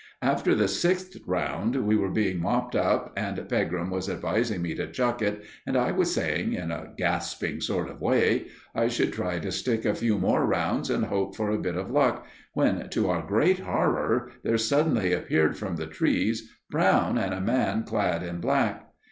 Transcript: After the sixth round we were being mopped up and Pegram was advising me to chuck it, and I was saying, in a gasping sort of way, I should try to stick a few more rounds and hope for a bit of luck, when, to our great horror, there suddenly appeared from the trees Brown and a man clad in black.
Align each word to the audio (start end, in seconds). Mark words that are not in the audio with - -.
After 0.23 0.55
the 0.55 0.67
sixth 0.67 1.15
round 1.27 1.75
we 1.85 1.95
were 1.95 2.09
being 2.09 2.41
mopped 2.41 2.75
up 2.75 3.13
and 3.15 3.47
Pegram 3.47 3.91
was 3.91 4.09
advising 4.09 4.63
me 4.63 4.73
to 4.73 4.91
chuck 4.91 5.21
it, 5.21 5.43
and 5.67 5.77
I 5.77 5.91
was 5.91 6.11
saying, 6.11 6.53
in 6.53 6.71
a 6.71 6.89
gasping 6.97 7.61
sort 7.61 7.87
of 7.87 8.01
way, 8.01 8.47
I 8.73 8.87
should 8.87 9.13
try 9.13 9.37
to 9.37 9.51
stick 9.51 9.85
a 9.85 9.93
few 9.93 10.17
more 10.17 10.47
rounds 10.47 10.89
and 10.89 11.05
hope 11.05 11.35
for 11.35 11.51
a 11.51 11.59
bit 11.61 11.75
of 11.75 11.91
luck, 11.91 12.25
when, 12.53 12.89
to 12.89 13.09
our 13.11 13.21
great 13.21 13.59
horror, 13.59 14.31
there 14.43 14.57
suddenly 14.57 15.13
appeared 15.13 15.55
from 15.55 15.75
the 15.75 15.85
trees 15.85 16.49
Brown 16.71 17.19
and 17.19 17.31
a 17.31 17.39
man 17.39 17.83
clad 17.83 18.23
in 18.23 18.39
black. 18.39 18.89